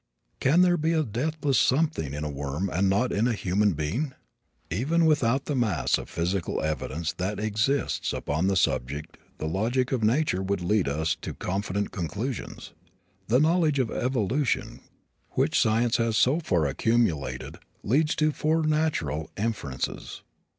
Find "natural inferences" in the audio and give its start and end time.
18.65-20.23